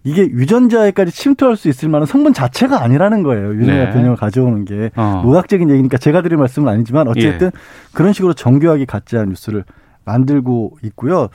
[0.06, 3.52] 이게 유전자에까지 침투할 수 있을 만한 성분 자체가 아니라는 거예요.
[3.56, 3.90] 유전자 네.
[3.90, 5.24] 변형을 가져오는 게 어.
[5.26, 7.50] 의학적인 얘기니까 제가 드릴 말씀은 아니지만 어쨌든 예.
[7.92, 9.64] 그런 식으로 정교하게 가짜 뉴스를
[10.04, 11.28] 만들고 있고요.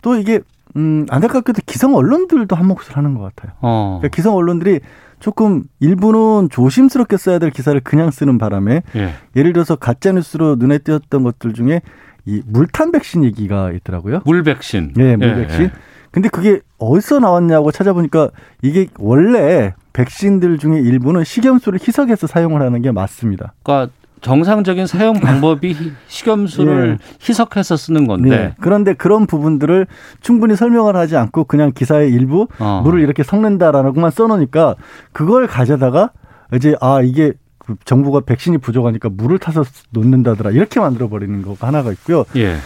[0.00, 0.40] 또 이게
[0.76, 3.52] 음, 안타깝게도 기성 언론들도 한 몫을 하는 것 같아요.
[3.60, 3.98] 어.
[4.00, 4.80] 그러니까 기성 언론들이
[5.20, 9.12] 조금 일부는 조심스럽게 써야 될 기사를 그냥 쓰는 바람에 예.
[9.36, 11.82] 예를 들어서 가짜 뉴스로 눈에 띄었던 것들 중에
[12.24, 14.20] 이 물탄 백신 얘기가 있더라고요.
[14.24, 14.94] 물 백신.
[14.96, 15.64] 네, 물 예, 백신.
[15.64, 15.70] 예.
[16.16, 18.30] 근데 그게 어디서 나왔냐고 찾아보니까
[18.62, 23.52] 이게 원래 백신들 중에 일부는 식염수를 희석해서 사용을 하는 게 맞습니다.
[23.62, 25.76] 그러니까 정상적인 사용 방법이
[26.08, 27.18] 식염수를 예.
[27.20, 28.54] 희석해서 쓰는 건데 네.
[28.62, 29.86] 그런데 그런 부분들을
[30.22, 32.80] 충분히 설명을 하지 않고 그냥 기사의 일부 어.
[32.82, 34.76] 물을 이렇게 섞는다라고만 써놓으니까
[35.12, 36.12] 그걸 가져다가
[36.54, 41.92] 이제 아 이게 그 정부가 백신이 부족하니까 물을 타서 놓는다더라 이렇게 만들어 버리는 거가 하나가
[41.92, 42.24] 있고요.
[42.36, 42.56] 예.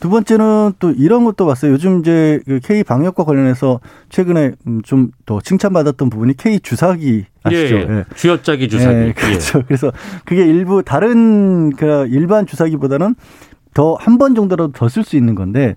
[0.00, 1.72] 두 번째는 또 이런 것도 봤어요.
[1.72, 7.76] 요즘 이제 그 K 방역과 관련해서 최근에 음, 좀더 칭찬받았던 부분이 K 주사기 아시죠?
[7.76, 7.86] 예, 예.
[7.98, 8.04] 예.
[8.16, 8.96] 쥐어짜기 주사기.
[8.96, 9.58] 예, 그렇죠.
[9.58, 9.62] 예.
[9.66, 9.92] 그래서
[10.24, 13.14] 그게 일부 다른 그 일반 주사기보다는
[13.74, 15.76] 더 한 번 정도라도 더 쓸 수 있는 건데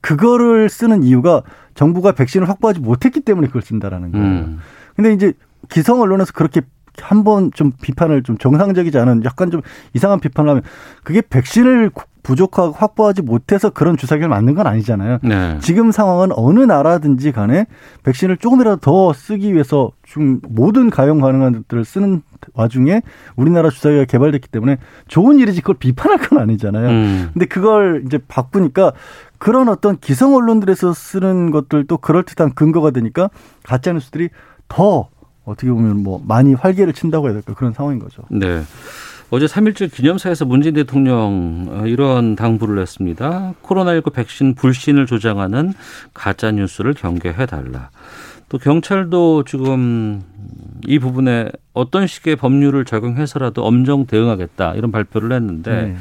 [0.00, 1.42] 그거를 쓰는 이유가
[1.74, 4.26] 정부가 백신을 확보하지 못했기 때문에 그걸 쓴다라는 거예요.
[4.26, 4.58] 음.
[4.96, 5.32] 근데 이제
[5.68, 6.62] 기성 언론에서 그렇게
[7.00, 9.62] 한번 좀 비판을 좀 정상적이지 않은 약간 좀
[9.94, 10.62] 이상한 비판을 하면
[11.04, 11.90] 그게 백신을
[12.22, 15.18] 부족하고 확보하지 못해서 그런 주사기를 맞는 건 아니잖아요.
[15.22, 15.58] 네.
[15.60, 17.66] 지금 상황은 어느 나라든지 간에
[18.02, 22.22] 백신을 조금이라도 더 쓰기 위해서 좀 모든 가용 가능한 것들을 쓰는
[22.54, 23.02] 와중에
[23.36, 24.78] 우리나라 주사기가 개발됐기 때문에
[25.08, 26.88] 좋은 일이지 그걸 비판할 건 아니잖아요.
[26.88, 27.30] 음.
[27.32, 28.92] 근데 그걸 이제 바꾸니까
[29.38, 33.30] 그런 어떤 기성 언론들에서 쓰는 것들도 그럴듯한 근거가 되니까
[33.62, 34.28] 가짜 뉴스들이
[34.68, 35.08] 더
[35.44, 38.22] 어떻게 보면 뭐 많이 활개를 친다고 해야 될까 그런 상황인 거죠.
[38.30, 38.62] 네.
[39.30, 43.54] 어제 3.1절 기념사에서 문재인 대통령 어, 이런 당부를 했습니다.
[43.62, 45.72] 코로나19 백신 불신을 조장하는
[46.12, 47.90] 가짜 뉴스를 경계해 달라.
[48.48, 50.24] 또 경찰도 지금
[50.84, 55.96] 이 부분에 어떤 식의 법률을 적용해서라도 엄정 대응하겠다 이런 발표를 했는데 네.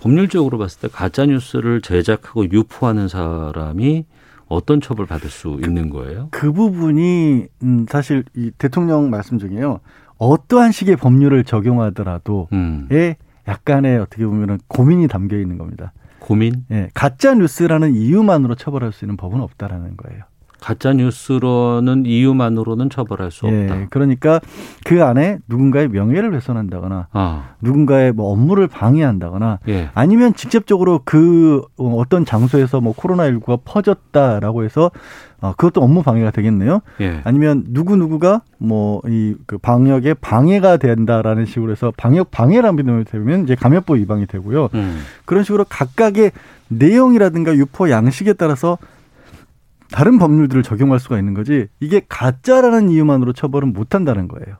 [0.00, 4.06] 법률적으로 봤을 때 가짜 뉴스를 제작하고 유포하는 사람이
[4.48, 6.28] 어떤 처벌 받을 수 있는 거예요?
[6.30, 9.80] 그, 그 부분이 음, 사실 이 대통령 말씀 중에요.
[10.22, 12.88] 어떠한 식의 법률을 적용하더라도 음.
[12.92, 13.16] 에
[13.48, 15.92] 약간의 어떻게 보면은 고민이 담겨 있는 겁니다.
[16.20, 16.64] 고민?
[16.70, 16.88] 예.
[16.94, 20.22] 가짜 뉴스라는 이유만으로 처벌할 수 있는 법은 없다라는 거예요.
[20.60, 23.88] 가짜 뉴스로는 이유만으로는 처벌할 수 예, 없다.
[23.90, 24.40] 그러니까
[24.84, 27.54] 그 안에 누군가의 명예를 훼손한다거나 아.
[27.60, 29.90] 누군가의 뭐 업무를 방해한다거나 예.
[29.92, 34.92] 아니면 직접적으로 그 어떤 장소에서 뭐 코로나19가 퍼졌다라고 해서
[35.42, 36.80] 어, 그것도 업무 방해가 되겠네요.
[37.00, 37.20] 예.
[37.24, 43.54] 아니면 누구 누구가 뭐 이 그 방역에 방해가 된다라는 식으로 해서 방역 방해라는 되면 이제
[43.54, 44.68] 감염법 위반이 되고요.
[44.74, 45.00] 음.
[45.24, 46.30] 그런 식으로 각각의
[46.68, 48.78] 내용이라든가 유포 양식에 따라서
[49.90, 54.56] 다른 법률들을 적용할 수가 있는 거지 이게 가짜라는 이유만으로 처벌은 못 한다는 거예요.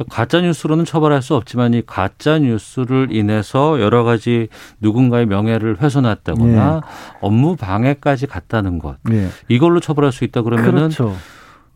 [0.00, 4.48] 그러니까 가짜 뉴스로는 처벌할 수 없지만 이 가짜 뉴스를 인해서 여러 가지
[4.80, 7.16] 누군가의 명예를 훼손했다거나 예.
[7.20, 9.28] 업무 방해까지 갔다는 것 예.
[9.48, 11.14] 이걸로 처벌할 수 있다 그러면은 그렇죠.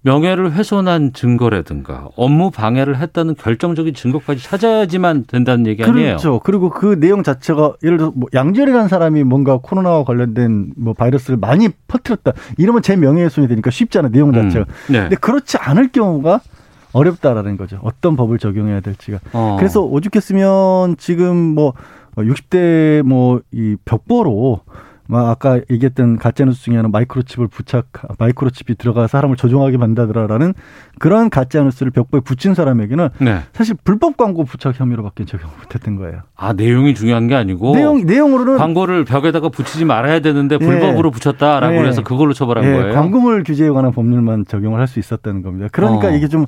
[0.02, 6.06] 명예를 훼손한 증거라든가 업무 방해를 했다는 결정적인 증거까지 찾아야지만 된다는 얘기 아니에요.
[6.08, 6.40] 그렇죠.
[6.40, 11.70] 그리고 그 내용 자체가 예를 들어 뭐 양절이라는 사람이 뭔가 코로나와 관련된 뭐 바이러스를 많이
[11.88, 12.32] 퍼뜨렸다.
[12.58, 14.34] 이러면 제 명예훼손이 되니까 쉽잖아 내용 음.
[14.34, 14.66] 자체가.
[14.68, 14.92] 음.
[14.92, 15.00] 네.
[15.00, 16.40] 근데 그렇지 않을 경우가
[16.94, 17.78] 어렵다라는 거죠.
[17.82, 19.18] 어떤 법을 적용해야 될지가.
[19.32, 19.56] 어.
[19.58, 21.74] 그래서 오죽했으면 지금 뭐
[22.16, 24.60] 60대 뭐 이 벽보로
[25.06, 30.54] 막 아까 얘기했던 가짜뉴스 중에 하나 마이크로칩을 부착 마이크로칩이 들어가 사람을 조종하게 만다더라라는
[30.98, 33.40] 그런 가짜뉴스를 벽보에 붙인 사람에게는 네.
[33.52, 36.20] 사실 불법 광고 부착 혐의로밖에 적용 못했던 거예요.
[36.36, 40.64] 아 내용이 중요한 게 아니고 내용 내용으로는 광고를 벽에다가 붙이지 말아야 되는데 예.
[40.64, 41.88] 불법으로 붙였다라고 네.
[41.88, 42.72] 해서 그걸로 처벌한 네.
[42.72, 42.94] 거예요.
[42.94, 45.68] 광고물 규제에 관한 법률만 적용을 할 수 있었다는 겁니다.
[45.72, 46.10] 그러니까 어.
[46.12, 46.46] 이게 좀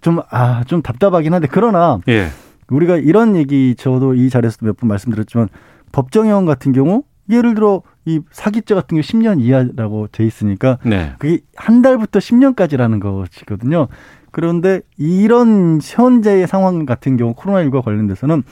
[0.00, 2.28] 좀 아, 좀 답답하긴 한데 그러나 예.
[2.70, 5.48] 우리가 이런 얘기 저도 이 자리에서도 몇 번 말씀드렸지만
[5.92, 11.12] 법정형 같은 경우 예를 들어 이 사기죄 같은 게 10년 이하라고 돼 있으니까 네.
[11.18, 13.88] 그게 한 달부터 10년까지라는 것이거든요.
[14.30, 18.42] 그런데 이런 현재의 상황 같은 경우 코로나19와 관련돼서는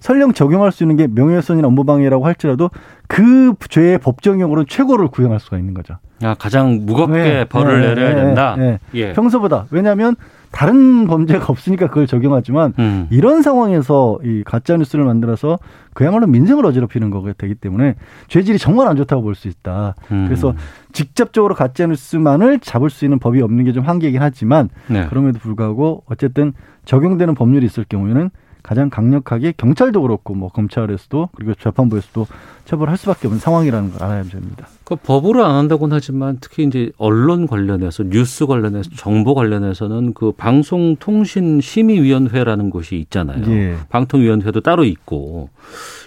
[0.00, 2.70] 설령 적용할 수 있는 게 명예훼손이나 업무방해라고 할지라도
[3.08, 5.94] 그 죄의 법정형으로는 최고를 구형할 수가 있는 거죠.
[6.22, 8.56] 아, 가장 무겁게 네, 벌을 네, 내려야 네, 된다.
[8.58, 9.12] 네, 예.
[9.12, 10.14] 평소보다 왜냐하면
[10.54, 13.08] 다른 범죄가 없으니까 그걸 적용하지만 음.
[13.10, 15.58] 이런 상황에서 이 가짜 뉴스를 만들어서
[15.94, 17.96] 그야말로 민생을 어지럽히는 거가 되기 때문에
[18.28, 19.96] 죄질이 정말 안 좋다고 볼 수 있다.
[20.12, 20.26] 음.
[20.28, 20.54] 그래서
[20.92, 25.06] 직접적으로 가짜 뉴스만을 잡을 수 있는 법이 없는 게 좀 한계이긴 하지만 네.
[25.08, 26.52] 그럼에도 불구하고 어쨌든
[26.84, 28.30] 적용되는 법률이 있을 경우에는
[28.62, 32.26] 가장 강력하게 경찰도 그렇고 뭐 검찰에서도 그리고 재판부에서도
[32.64, 34.66] 처벌할 수밖에 없는 상황이라는 걸 알아야 됩니다.
[34.84, 42.70] 그 법으로 안 한다고는 하지만 특히 이제 언론 관련해서 뉴스 관련해서 정보 관련해서는 그 방송통신심의위원회라는
[42.70, 43.44] 곳이 있잖아요.
[43.48, 43.76] 예.
[43.88, 45.50] 방통위원회도 따로 있고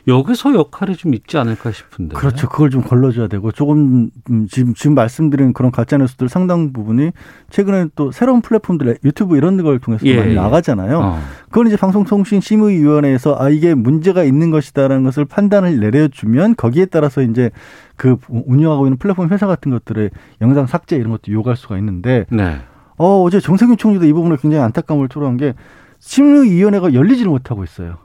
[0.07, 2.15] 여기서 역할이 좀 있지 않을까 싶은데.
[2.15, 2.47] 그렇죠.
[2.47, 7.11] 그걸 좀 걸러줘야 되고 조금 음, 지금 지금 말씀드린 그런 가짜 뉴스들 상당 부분이
[7.49, 10.17] 최근에 또 새로운 플랫폼들 유튜브 이런 걸 통해서 예.
[10.17, 10.35] 많이 예.
[10.35, 10.99] 나가잖아요.
[10.99, 11.19] 어.
[11.45, 17.51] 그건 이제 방송통신심의위원회에서 아 이게 문제가 있는 것이다라는 것을 판단을 내려주면 거기에 따라서 이제
[17.95, 22.25] 그 운영하고 있는 플랫폼 회사 같은 것들의 영상 삭제 이런 것도 요구할 수가 있는데.
[22.29, 22.59] 네.
[22.97, 25.53] 어, 어제 정세균 총리도 이 부분에 굉장히 안타까움을 토로한 게
[25.99, 27.97] 심의위원회가 열리지를 못하고 있어요.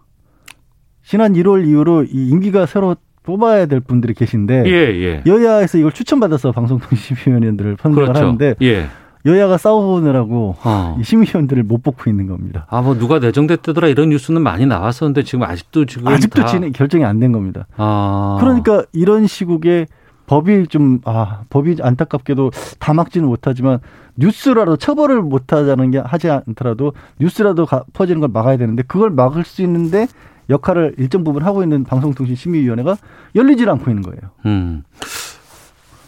[1.03, 5.23] 지난 1월 이후로 이 임기가 새로 뽑아야 될 분들이 계신데 예, 예.
[5.27, 8.21] 여야에서 이걸 추천받아서 방송통신심의위원들을 선정을 그렇죠.
[8.21, 8.87] 하는데 예.
[9.25, 10.97] 여야가 싸우느라고 어.
[11.01, 12.67] 이 심의위원들을 못 뽑고 있는 겁니다.
[12.69, 17.21] 아, 뭐 누가 내정됐더라 이런 뉴스는 많이 나왔었는데 지금 아직도 지금 아직도 진행 결정이 안
[17.21, 17.67] 된 겁니다.
[17.77, 18.39] 아.
[18.41, 19.87] 그러니까 이런 시국에
[20.27, 23.79] 법이 좀 아, 법이 안타깝게도 다 막지는 못하지만
[24.17, 29.45] 뉴스라도 처벌을 못 하자는 게 하지 않더라도 뉴스라도 가, 퍼지는 걸 막아야 되는데 그걸 막을
[29.45, 30.07] 수 있는데
[30.51, 32.97] 역할을 일정 부분 하고 있는 방송통신심의위원회가
[33.37, 34.21] 열리질 않고 있는 거예요.
[34.47, 34.83] 음.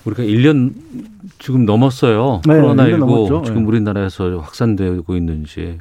[0.04, 0.74] 우리가 1년
[1.38, 2.42] 지금 넘었어요.
[2.46, 3.68] 네, 코로나19 지금 네.
[3.68, 5.78] 우리나라에서 확산되고 있는지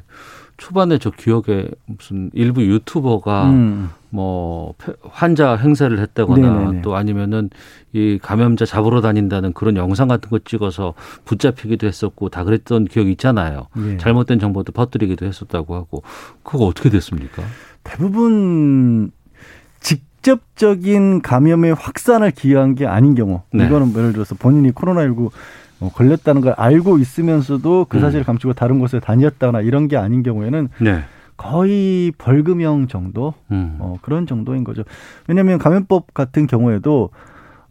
[0.56, 3.90] 초반에 저 기억에 무슨 일부 유튜버가 음.
[4.10, 6.64] 뭐 환자 행세를 했다거나 네네네.
[6.64, 6.82] 네, 네.
[6.82, 7.50] 또 아니면은
[7.92, 13.66] 이 감염자 잡으러 다닌다는 그런 영상 같은 거 찍어서 붙잡히기도 했었고 다 그랬던 기억이 있잖아요.
[13.76, 13.96] 네.
[13.98, 16.02] 잘못된 정보도 퍼뜨리기도 했었다고 하고
[16.44, 17.42] 그거 어떻게 됐습니까?
[17.82, 19.10] 대부분
[19.80, 23.66] 직 접적인 감염의 확산을 기여한 게 아닌 경우 네.
[23.66, 25.30] 이거는 뭐 예를 들어서 본인이 코로나19
[25.80, 28.00] 어, 걸렸다는 걸 알고 있으면서도 그 음.
[28.00, 31.04] 사실을 감추고 다른 곳에 다녔다거나 이런 게 아닌 경우에는 네.
[31.36, 33.76] 거의 벌금형 정도 음.
[33.80, 34.82] 어, 그런 정도인 거죠.
[35.28, 37.10] 왜냐하면 감염법 같은 경우에도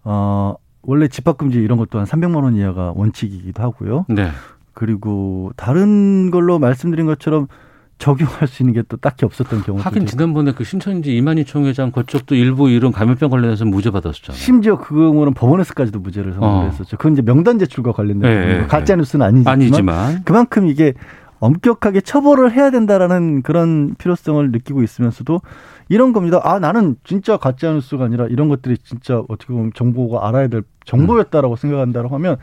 [0.03, 4.05] 어, 원래 집합금지 이런 것도 한 300만 원 이하가 원칙이기도 하고요.
[4.09, 4.29] 네.
[4.73, 7.47] 그리고 다른 걸로 말씀드린 것처럼
[7.97, 9.79] 적용할 수 있는 게 또 딱히 없었던 경우.
[9.79, 14.37] 하긴 지난번에 그 신천지 이만희 총회장 그쪽도 일부 이런 감염병 관련해서 무죄 받았었잖아요.
[14.37, 16.95] 심지어 그 경우는 법원에서까지도 무죄를 선고했었죠.
[16.95, 16.97] 어.
[16.97, 20.93] 그건 이제 명단 제출과 관련된 네, 네, 가짜 뉴스는 아니지만, 아니지만 그만큼 이게
[21.39, 25.41] 엄격하게 처벌을 해야 된다라는 그런 필요성을 느끼고 있으면서도
[25.89, 26.39] 이런 겁니다.
[26.43, 31.55] 아 나는 진짜 가짜 뉴스가 아니라 이런 것들이 진짜 어떻게 보면 정보가 알아야 될 정보였다라고
[31.55, 31.57] 음.
[31.57, 32.37] 생각한다고 하면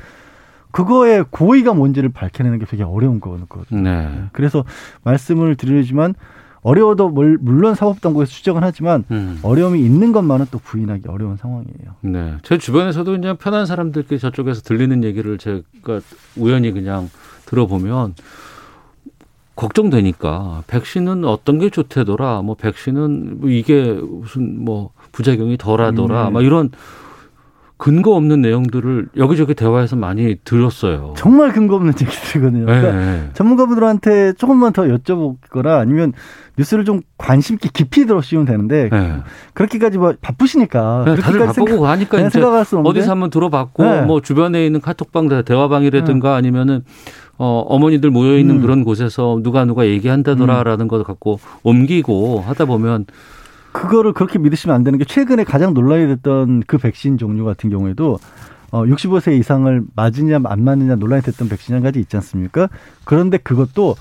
[0.70, 3.80] 그거의 고의가 뭔지를 밝혀내는 게 되게 어려운 거거든요.
[3.83, 4.24] 네.
[4.33, 4.64] 그래서
[5.04, 6.14] 말씀을 드리지만
[6.62, 9.38] 어려워도 물론 사법당국에서 추적은 하지만 음.
[9.42, 11.94] 어려움이 있는 것만은 또 부인하기 어려운 상황이에요.
[12.02, 12.35] 네.
[12.42, 16.00] 제 주변에서도 그냥 편한 사람들끼리 저쪽에서 들리는 얘기를 제가
[16.37, 17.09] 우연히 그냥
[17.46, 18.14] 들어보면
[19.56, 22.42] 걱정되니까 백신은 어떤 게 좋대더라.
[22.42, 26.28] 뭐 백신은 뭐 이게 무슨 뭐 부작용이 덜하더라.
[26.28, 26.33] 음.
[26.33, 26.70] 막 이런
[27.80, 31.14] 근거 없는 내용들을 여기저기 대화에서 많이 들었어요.
[31.16, 32.66] 정말 근거 없는 얘기들이거든요.
[32.66, 32.80] 네.
[32.80, 36.12] 그러니까 전문가분들한테 조금만 더 여쭤보거나 아니면
[36.58, 39.14] 뉴스를 좀 관심 있게 깊이 들어주시면 되는데 네.
[39.54, 44.02] 그렇게까지 뭐 바쁘시니까 네, 다들 바쁘고 생각, 하니까 이제 어디서 한번 들어봤고 네.
[44.02, 46.36] 뭐 주변에 있는 카톡방 대화방이라든가 네.
[46.36, 46.84] 아니면은
[47.38, 48.60] 어, 어머니들 모여 있는 음.
[48.60, 50.88] 그런 곳에서 누가 누가 얘기한다더라라는 음.
[50.88, 53.06] 걸 갖고 옮기고 하다 보면
[53.72, 58.18] 그거를 그렇게 믿으시면 안 되는 게 최근에 가장 논란이 됐던 그 백신 종류 같은 경우에도
[58.72, 62.68] 어 65세 이상을 맞으냐 안 맞느냐 논란이 됐던 백신 한 가지 있지 않습니까?
[63.04, 63.96] 그런데 그것도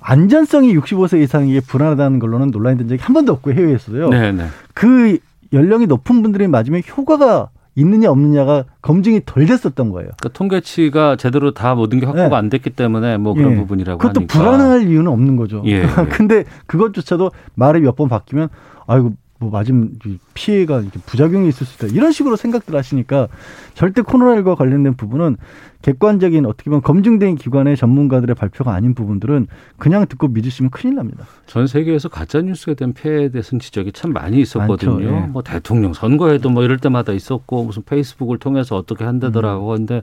[0.00, 4.08] 안전성이 65세 이상에게 불안하다는 걸로는 논란이 된 적이 한 번도 없고 해외에서도요.
[4.10, 4.32] 네네.
[4.32, 4.46] 네.
[4.74, 5.18] 그
[5.52, 10.10] 연령이 높은 분들이 맞으면 효과가 있느냐 없느냐가 검증이 덜 됐었던 거예요.
[10.18, 12.34] 그러니까 통계치가 제대로 다 모든 게 확보가 네.
[12.34, 13.56] 안 됐기 때문에 뭐 그런 예.
[13.56, 14.36] 부분이라고 그것도 하니까.
[14.38, 15.62] 불안할 이유는 없는 거죠.
[15.64, 15.82] 예.
[16.10, 18.48] 근데 그것조차도 말이 몇 번 바뀌면
[18.88, 19.92] 아이고 뭐 맞으면
[20.34, 23.28] 피해가 이렇게 부작용이 있을 수 있다 이런 식으로 생각들 하시니까
[23.74, 25.36] 절대 코로나19와 관련된 부분은
[25.82, 29.46] 객관적인 어떻게 보면 검증된 기관의 전문가들의 발표가 아닌 부분들은
[29.76, 31.24] 그냥 듣고 믿으시면 큰일 납니다.
[31.46, 35.04] 전 세계에서 가짜 뉴스에 대한 폐해에 대해서는 지적이 참 많이 있었거든요.
[35.04, 35.26] 예.
[35.28, 39.76] 뭐 대통령 선거에도 뭐 이럴 때마다 있었고 무슨 페이스북을 통해서 어떻게 한다더라고 음.
[39.76, 40.02] 근데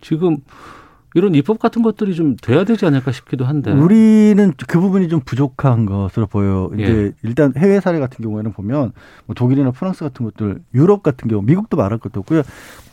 [0.00, 0.38] 지금
[1.16, 3.72] 이런 입법 같은 것들이 좀 돼야 되지 않을까 싶기도 한데.
[3.72, 6.68] 우리는 그 부분이 좀 부족한 것으로 보여요.
[6.74, 7.12] 이제 예.
[7.22, 8.92] 일단 해외 사례 같은 경우에는 보면
[9.24, 12.42] 뭐 독일이나 프랑스 같은 것들, 유럽 같은 경우, 미국도 말할 것도 없고요.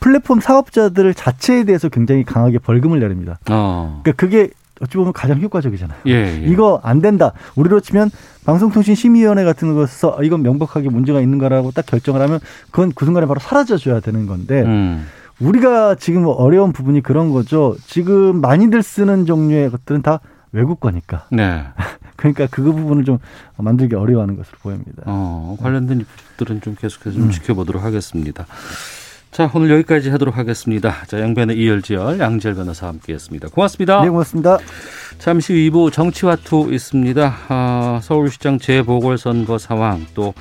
[0.00, 3.38] 플랫폼 사업자들 자체에 대해서 굉장히 강하게 벌금을 내립니다.
[3.50, 4.00] 어.
[4.02, 4.48] 그러니까 그게
[4.80, 5.98] 어찌 보면 가장 효과적이잖아요.
[6.06, 6.46] 예, 예.
[6.46, 7.32] 이거 안 된다.
[7.56, 8.10] 우리로 치면
[8.46, 13.76] 방송통신심의위원회 같은 곳에서 이건 명백하게 문제가 있는가라고 딱 결정을 하면 그건 그 순간에 바로 사라져
[13.76, 15.04] 줘야 되는 건데 음.
[15.40, 17.76] 우리가 지금 어려운 부분이 그런 거죠.
[17.86, 20.20] 지금 많이들 쓰는 종류의 것들은 다
[20.52, 21.26] 외국 거니까.
[21.30, 21.64] 네.
[22.16, 23.18] 그러니까 그 부분을 좀
[23.56, 25.02] 만들기 어려워하는 것으로 보입니다.
[25.06, 27.30] 어, 관련된 부분들은 좀 계속해서 좀 음.
[27.30, 28.46] 지켜보도록 하겠습니다.
[29.34, 30.94] 자, 오늘 여기까지 하도록 하겠습니다.
[31.08, 33.48] 자, 양변의 이열지열 양지열 변호사와 함께했습니다.
[33.48, 34.02] 고맙습니다.
[34.02, 34.58] 네, 고맙습니다.
[35.18, 37.34] 잠시 후 2부 정치와투 있습니다.
[37.48, 40.34] 아, 서울시장 재보궐선거 상황 또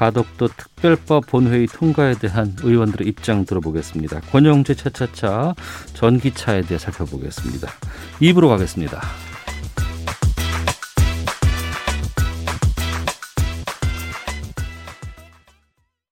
[0.00, 4.20] 가덕도 특별법 본회의 통과에 대한 의원들의 입장 들어보겠습니다.
[4.32, 5.54] 권영재 차차차
[5.92, 7.68] 전기차에 대해 살펴보겠습니다.
[8.22, 9.02] 2부로 가겠습니다.